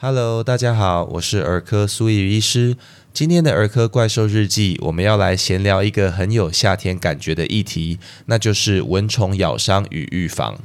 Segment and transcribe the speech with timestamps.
[0.00, 2.76] Hello，大家好，我是儿科苏怡医师。
[3.12, 10.60] 今天的儿科怪兽日记，我们要来闲聊一个很有夏天感觉的议题，那就是蚊虫咬伤与预防。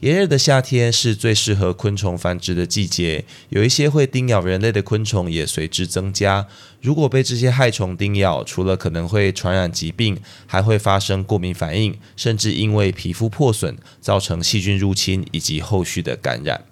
[0.00, 6.48] 炎热的夏天是最适合昆虫繁殖的季节，有一些会叮咬人类的昆虫也随之增加。
[6.80, 16.64] 如果被这些害虫叮咬，除了可能会传染疾病，还会发生过敏反应，甚至因为皮肤破损造成细菌入侵以及后续的感染。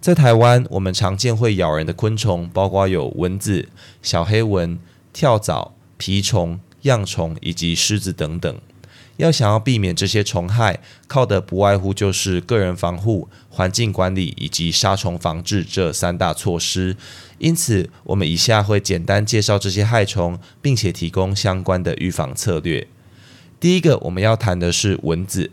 [0.00, 3.68] 在台湾，我们常见会咬人的昆虫，包括有蚊子、
[4.02, 4.78] 小黑蚊、
[5.12, 8.56] 跳蚤、蜱虫、恙虫以及虱子等等。
[9.16, 16.96] 要想要避免这些虫害，靠的不外乎就是个人防护、环境管理以及杀虫防治这三大措施。
[17.38, 22.86] 因此，我们以下会简单介绍这些害虫，并且提供相关的预防策略。
[23.58, 25.50] 第一个，我们要谈的是蚊子。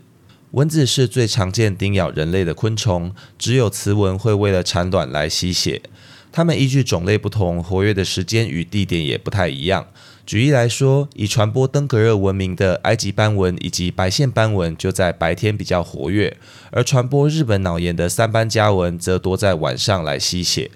[0.54, 5.82] 蚊子是最常见叮咬人类的昆虫，只有雌蚊会为了产卵来吸血。
[6.30, 9.88] 它们依据种类不同，活跃的时间与地点也不太一样。
[10.24, 16.36] 举例来说，以传播登革热闻名的埃及斑蚊以及白线斑蚊就在白天比较活跃，
[16.70, 20.70] 而传播日本脑炎的三斑家蚊则多在晚上来吸血。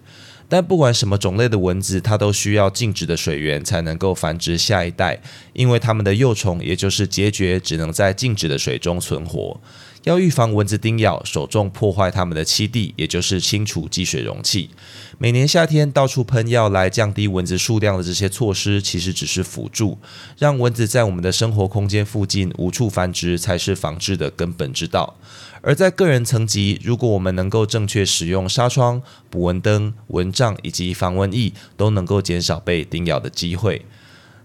[0.49, 5.21] 但不管什么种类的蚊子，它都需要静止的水源才能够繁殖下一代，
[5.53, 9.61] 因为它们的幼虫也就是孑孓，只能在静止的水中存活。
[10.09, 14.70] 要预防蚊子叮咬，首重破坏它们的栖地，也就是清除积水容器。
[15.19, 19.98] 每年夏天到处喷药来降低蚊子数量的这些措施，其实只是辅助，
[20.39, 25.14] 让蚊子在我们的生活空间附近无处繁殖，才是防治的根本之道。
[25.61, 33.85] 而在个人层级，如果我们能够正确使用纱窗、捕蚊灯、蚊帐以及防蚊液，都能够减少被叮咬的机会。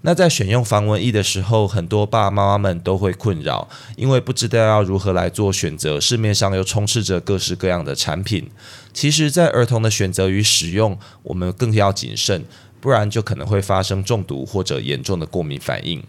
[0.05, 5.97] 那在选用防蚊液的时候，很多爸爸妈妈们都会困扰，因为不知道要如何来做选择。
[5.97, 8.49] 市面上又充斥着各式各样的产品。
[8.91, 12.43] 其实，在儿童的选择与使用，我们更要谨慎，
[12.81, 16.03] 不然就可能会发生中毒或者严重的过敏反应。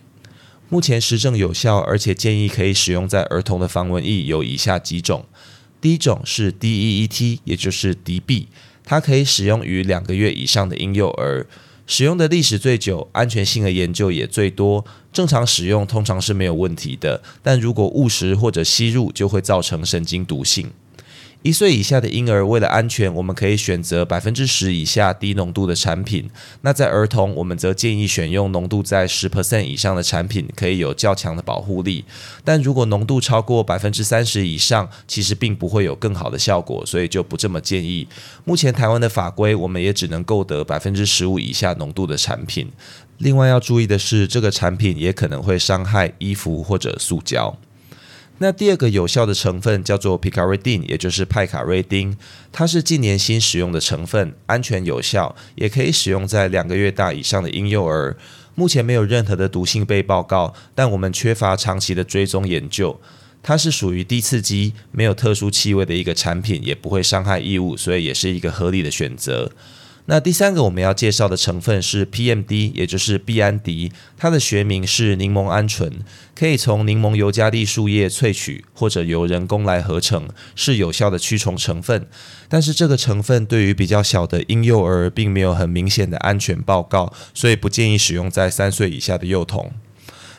[0.69, 5.25] 目前实证有效，而且建议可以使用在儿童的防蚊液有以下几种。
[5.81, 8.47] 第一种是 DEET，也就是 DB，
[8.83, 11.47] 它可以使用于两个月以上的婴幼儿，
[11.87, 14.85] 使用的历史最久，安全性的研究也最多。
[15.13, 20.71] 正常使用通常是没有问题的，但如果误食或者吸入，就会造成神经毒性。
[21.45, 26.31] 一岁以下的婴儿，为了安全，我们可以选择百分之十以下低浓度的产品。
[26.63, 32.07] 那在儿童，我们则建议选用浓度在十 percent 以上的产品，可以有较强的保护力。
[32.43, 38.09] 但如果浓度超过百分之三十以上，其实并不会有更好的效果，所以就不这么建议。
[38.47, 42.73] 目前台湾的法规，我们也只能购得百分之十五以下浓度的产品。
[43.19, 47.55] 另外要注意的是，这个产品也可能会伤害衣服或者塑胶。
[48.39, 52.17] 那第二个有效的成分叫做 picaridine，也就是派卡瑞丁，
[52.51, 58.17] 它是近年新使用的成分，安全有效，也可以使用在两个月大以上的婴幼儿。
[58.57, 63.01] 目前没有任何的毒性被报告，但我们缺乏长期的追踪研究。
[63.43, 69.51] 它是属于低刺激、没有特殊气味的一个产品，也不会伤害异物，所以也是一个合理的选择。
[70.07, 75.91] 那第三个我们要介绍的成分是 PMD，也就是必安迪，它的学名是柠檬胺醇，
[76.39, 82.07] 可以从柠檬尤加利树叶萃取，或者由人工来合成，是有效的驱虫成分。
[82.51, 89.73] 但是这个成分对于比较小的婴幼儿并没有很明显的安全报告，所以不建议使用在三岁以下的幼童。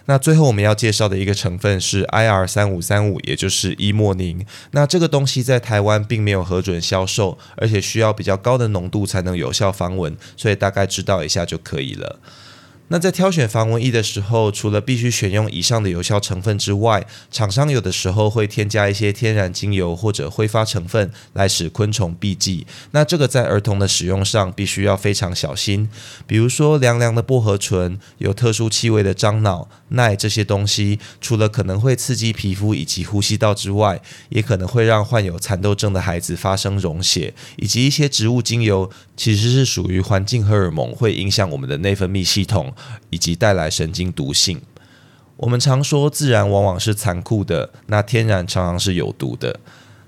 [0.08, 4.46] 那最后我们要介绍的一个成分是 IR 三五三五，也就是伊莫宁。
[4.72, 12.20] 那这个东西在台湾并没有核准销售，而且需要比较高的浓度才能有效防蚊，所以大概知道一下就可以了。
[12.90, 22.68] 那在挑选防蚊液的时候，除了必须选用以上的有效成分之外，厂商有的时候会添加一些天然精油或者挥发成分来使昆虫避忌。
[22.92, 25.90] 那这个在儿童的使用上必须要非常小心。
[26.28, 34.00] 比如说凉凉的薄荷醇、有特殊气味的樟脑、耐这些东西，除了可能会刺激皮肤以及呼吸道之外，
[34.30, 37.34] 也可能会让患有蚕豆症的孩子发生溶血。
[37.56, 42.72] 以及一些植物精油，其实是属于环境荷尔蒙，会影响我们的内分泌系统。
[43.10, 44.62] 以及带来神经毒性。
[45.38, 49.60] 我们常说自然往往是残酷的，那天然常常是有毒的。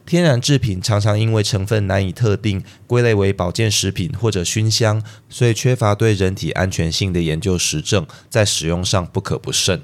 [0.05, 9.81] 天然制品常常因为成分难以特定，归类为保健食品或者熏香，所以缺乏对人体安全性的研究实证，在使用上不可不慎。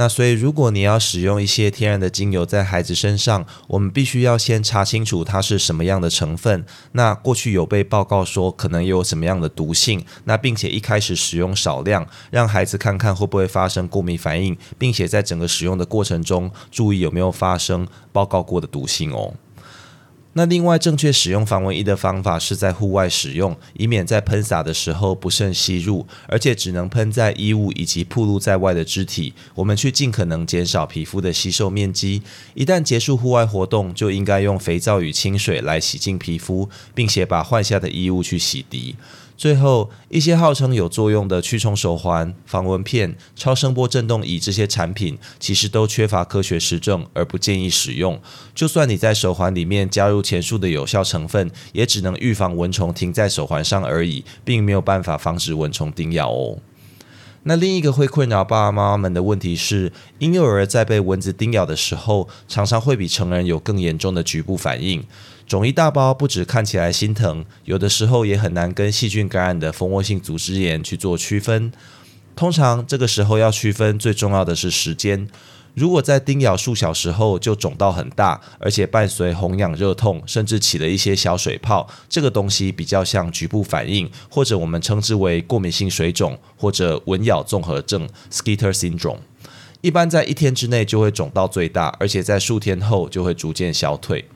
[0.00, 6.64] 那所以，如果你要使用一些天然的精油在孩子身上，我们必须要先查清楚它是什么样的成分。
[6.92, 19.34] 那过去有被报告说可能有什么样的毒性，那并且一开始使用少量，让孩子看看会不会发生过敏反应，并且在整个使用的过程中注意有没有发生报告过的毒性哦。
[20.34, 29.34] 那另外，正确使用防蚊液的方法是在户外使用，以免在喷洒的时候不慎吸入，而且只能喷在衣物以及暴露在外的肢体。
[29.56, 32.22] 我们去尽可能减少皮肤的吸收面积。
[32.54, 38.94] 一旦结束户外活动，就应该用肥皂与清水来洗净皮肤，并且把换下的衣物去洗涤。
[39.40, 48.20] 最后，一些号称有作用的驱虫手环、防蚊片、超声波振动仪这些产品，其实都缺乏科学实证，而不建议使用。
[48.54, 56.58] 就算你在手环里面加入前述的有效成分，也只能预防蚊虫停在手环上而已，并没有办法防止蚊虫叮咬哦。
[57.44, 65.02] 那另一个会困扰爸爸妈妈们的问题是，婴幼儿在被蚊子叮咬的时候，常常会比成人有更严重的局部反应。
[65.50, 71.72] 肿一大包，不止看起来心疼，有的时候也很难跟细菌感染的蜂窝性组织炎去做区分。
[72.36, 75.26] 通常这个时候要区分，最重要的是时间。
[75.74, 89.18] 如果在叮咬数小时后就肿到很大，而且伴随红痒热痛，甚至起了一些小水泡，这个东西比较像局部反应，或者我们称之为过敏性水肿，或者蚊咬综合症 （Skeeter Syndrome）。
[89.80, 94.26] 一般在一天之内就会肿到最大，而且在数天后就会逐渐消退。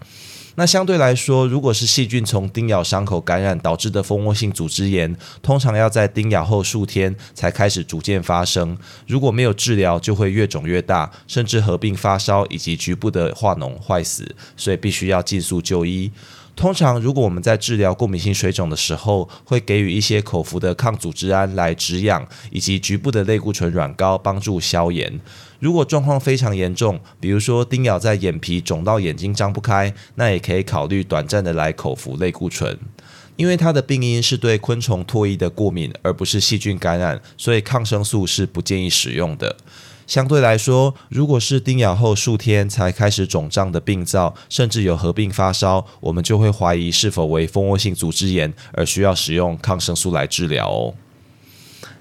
[0.57, 8.79] 那相对来说，如果是细菌从叮咬伤口感染导致的蜂窝性组织炎，通常要在叮咬后数天才开始逐渐发生。
[9.07, 16.13] 如果没有治疗，就会越肿越大，甚至合并发烧以及局部的化脓坏死，所以必须要尽速就医。
[16.57, 25.21] 通常，如果我们在治疗过敏性水肿的时候，会给予一些口服的抗组织胺来止痒，以及局部的类固醇软膏帮助消炎。
[25.65, 32.79] 如果状况非常严重，比如说叮咬在眼皮肿到眼睛张不开，那也可以考虑短暂的来口服类固醇。
[33.37, 39.57] 因为它的病因是对昆虫唾液的过敏，而不是细菌感染，所以抗生素是不建议使用的。
[40.07, 50.95] 相对来说，如果是叮咬后数天才开始肿胀的病灶，甚至有合并发烧，我们就会怀疑是否为蜂窝性组织炎，而需要使用抗生素来治疗哦。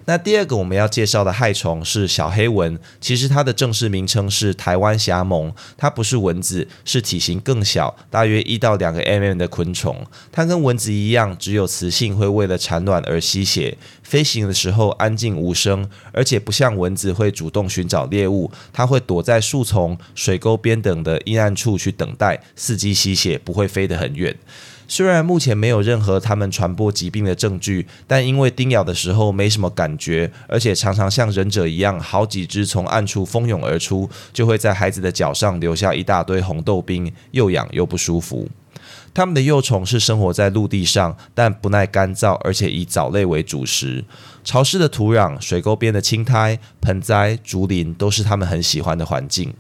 [0.06, 10.06] 那第二个我们要介绍的害虫是小黑蚊，其实它的正式名称是台湾霞虻，它不是蚊子，是体型更小，大约一到两个 mm 的昆虫。
[10.32, 24.36] 它跟蚊子一样，只有雌性会为了产卵而吸血，飞行的时候安静无声，而且不像蚊子会主动寻找猎物，它会躲在树丛、水沟边等的阴暗处去等待，伺机吸血，不会飞得很远。
[24.96, 38.48] 虽然目前没有任何它们传播疾病的证据，但因为叮咬的时候没什么感觉，而且常常像忍者一样，好几只从暗处蜂拥而出，就会在孩子的脚上留下一大堆红豆冰，又痒又不舒服。
[39.16, 44.06] 它们的幼虫是生活在陆地上，但不耐干燥，而且以藻类为主食。
[44.44, 49.56] 潮湿的土壤、水沟边的青苔、盆栽、竹林都是它们很喜欢的环境。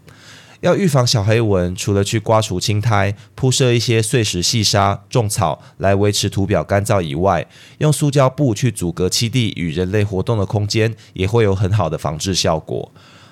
[0.63, 7.45] 要预防小黑蚊，除了去刮除青苔、铺设一些碎石细沙、种草来维持土表干燥以外，
[7.79, 12.89] 用塑胶布去阻隔栖地与人类活动的空间，也会有很好的防治效果。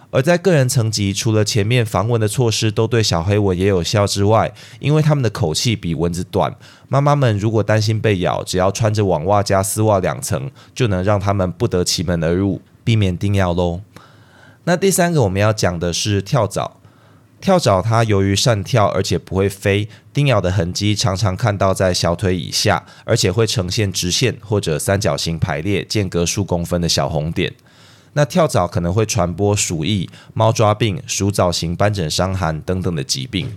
[0.09, 6.53] 而在个人层级，除了前面防蚊的措施都对小黑蚊也有效之外，因为它们的口气比蚊子短，
[6.89, 13.79] 妈妈们如果担心被咬，只要穿着网袜加丝袜两层，就能让它们不得其门而入，避免叮咬喽。
[14.65, 16.80] 那第三个我们要讲的是跳蚤。
[17.41, 27.51] 跳蚤它由于善跳，而且不会飞，叮咬的痕迹常常看到在小腿以下，而且会呈现直线或者三角形排列，间隔数公分的小红点。
[28.13, 33.51] 那跳蚤可能会传播鼠疫、猫抓病、鼠蚤型斑疹伤寒等等的疾病。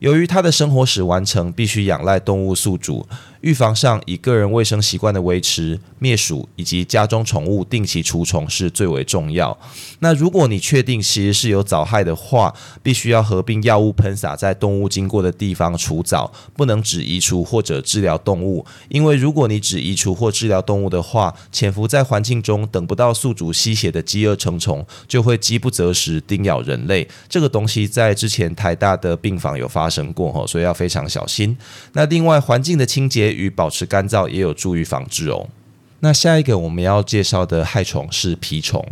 [0.00, 3.06] 由于它的生活史完成必须仰赖动物宿主，
[3.40, 9.58] 预防上以个人卫生习惯的维持、灭鼠以及家中宠物定期除虫是最为重要。
[9.98, 18.64] 那如果你确定其实是有藻害的话，必须要合并药物喷洒在动物经过的地方除藻，不能只移除或者治疗动物。
[18.88, 27.08] 因为如果你只移除或治疗动物的话，潜伏在环境中等不到宿主吸血的饥饿成虫就会饥不择食叮咬人类。
[27.28, 29.88] 这个东西在之前台大的病房有发。
[29.88, 31.56] 生过哈，所以要非常小心。
[31.94, 35.48] 那另外，环境的清洁与保持干燥也有助于防治哦。
[36.00, 38.84] 那下一个我们要介绍的害虫是蜱虫。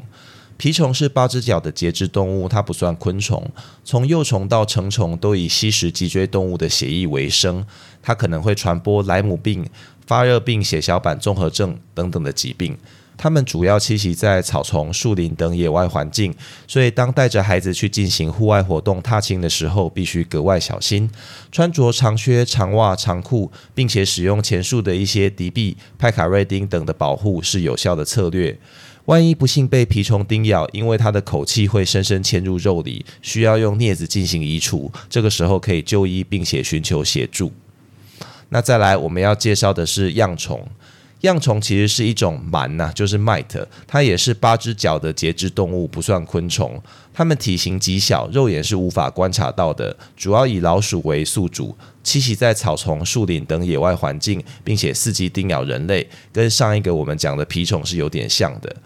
[0.59, 3.47] 蜱虫是八只脚的节肢动物，它不算昆虫。
[3.85, 7.65] 从幼虫到成虫都以吸食脊椎动物的血液为生。
[8.03, 9.69] 它可能会传播莱姆病、
[10.07, 12.77] 发热病、血小板综合症等等的疾病。
[13.17, 16.35] 它们主要栖息在草丛、树林等野外环境，
[16.67, 21.11] 所以当带着孩子去进行户外活动、踏青的时候，必须格外小心。
[21.51, 28.59] 穿着长靴、长袜、长裤，并且使用前述的一些敌避、派卡瑞丁等的保护是有效的策略。
[29.07, 34.91] 万一不幸被蜱虫叮咬，因为它的口气会深深嵌入肉里，需要用镊子进行移除。
[35.09, 37.53] 这个时候可以就医，并且寻求协助。
[38.49, 40.67] 那再来，我们要介绍的是恙虫。
[41.23, 46.81] 恙虫其实是一种螨呐，就是 mite，它也是八只脚的节肢动物，不算昆虫。
[47.15, 58.77] 它们体型极小，肉眼是无法观察到的，主要以老鼠为宿主，栖息在草丛、树林等野外环境，并且伺机叮咬人类，跟上一个我们讲的蜱虫是有点像的。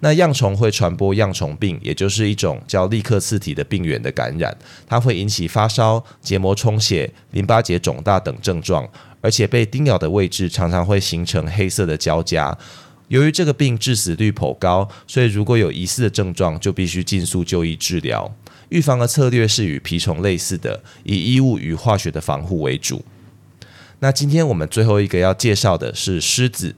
[0.00, 4.54] 那恙虫会传播恙虫病，也就是一种叫利克次体的病原的感染，
[4.86, 8.86] 它会引起发烧、结膜充血、淋巴结肿大等症状，
[9.22, 12.54] 而且被叮咬的位置常常会形成黑色的交痂。
[13.08, 18.34] 由于这个病致死率颇高，所以如果有疑似的症状，就必须尽速就医治疗。
[18.68, 23.02] 预防的策略是与蜱虫类似的，以衣物与化学的防护为主。
[24.00, 26.74] 那今天我们最后一个要介绍的是狮子。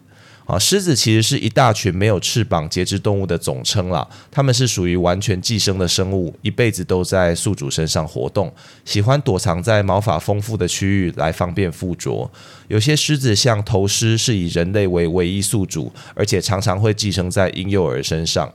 [0.49, 4.09] 啊，狮子其实是一大群没有翅膀节肢动物的总称啦。
[4.31, 8.51] 它们是属于完全寄生的生物，一辈子都在宿主身上活动，
[8.83, 12.31] 喜欢躲藏在毛发丰富的区域来方便附着。
[12.69, 18.51] 有些狮子像头狮，是以人类为唯一宿主，而且常常会寄生在婴幼儿身上。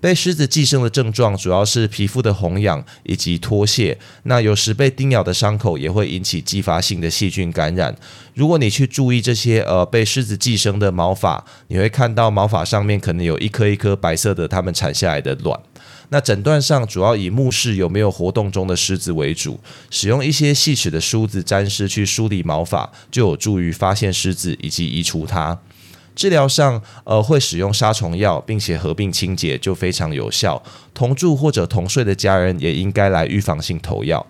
[0.00, 7.96] 被狮子寄生的症状主要是皮肤的红痒以及脱屑，那有时被叮咬的伤口也会引起继发性的细菌感染。
[8.34, 15.58] 如果你去注意这些呃被狮子寄生的毛发，你会看到毛发上面可能有一颗一颗白色的它们产下来的卵。
[16.10, 19.58] 那诊断上主要以目视有没有活动中的狮子为主，
[19.90, 25.58] 使用一些细齿的梳子沾湿去梳理毛发，就有助于发现狮子以及移除它。
[26.18, 30.60] 治疗上，呃，会使用杀虫药，并且合并清洁，就非常有效。
[30.92, 34.26] 同住或者同睡的家人也应该来预防性投药。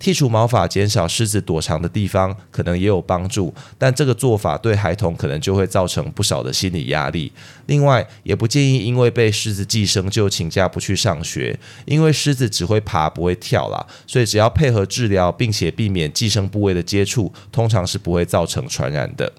[0.00, 3.52] 剔除毛发，减少狮子躲藏的地方，可能也有帮助。
[3.76, 7.32] 但这个做法对孩童可能就会造成不少的心理压力。
[7.66, 13.84] 另外，也不建议因为被狮子寄生就请假不去上学，因为狮子只会爬不会跳啦。
[14.06, 19.32] 所以只要配合治疗，并且避免寄生部位的接触，通常是不会造成传染的。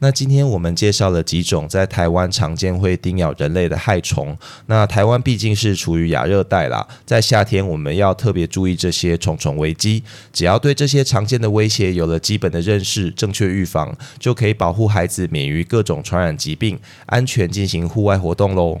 [0.00, 4.38] 那今天我们介绍了几种在台湾常见会叮咬人类的害虫。
[4.66, 10.04] 那台湾毕竟是处于亚热带啦，在夏天我们要特别注意这些虫虫危机。
[10.32, 18.80] 只要对这些常见的威胁有了基本的认识，正确预防，就可以保护孩子免于各种传染疾病，安全进行户外活动喽。